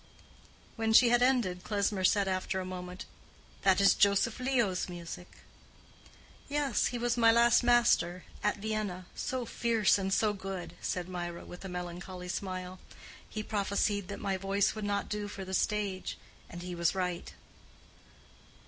_"When 0.77 0.93
she 0.93 1.09
had 1.09 1.21
ended, 1.21 1.63
Klesmer 1.63 2.03
said 2.03 2.27
after 2.27 2.59
a 2.59 2.65
moment, 2.65 3.05
"That 3.61 3.79
is 3.79 3.95
old 4.03 4.39
Leo's 4.39 4.89
music." 4.89 5.27
"Yes, 6.49 6.87
he 6.87 6.97
was 6.97 7.17
my 7.17 7.31
last 7.31 7.61
master—at 7.63 8.57
Vienna: 8.57 9.05
so 9.13 9.45
fierce 9.45 9.99
and 9.99 10.11
so 10.11 10.33
good," 10.33 10.73
said 10.81 11.07
Mirah, 11.07 11.45
with 11.45 11.63
a 11.63 11.69
melancholy 11.69 12.29
smile. 12.29 12.79
"He 13.29 13.43
prophesied 13.43 14.07
that 14.07 14.19
my 14.19 14.37
voice 14.37 14.73
would 14.73 14.85
not 14.85 15.07
do 15.07 15.27
for 15.27 15.45
the 15.45 15.53
stage. 15.53 16.17
And 16.49 16.63
he 16.63 16.73
was 16.73 16.95
right." 16.95 17.35